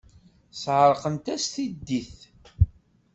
[0.61, 2.17] Sɛerqent-as tiddit.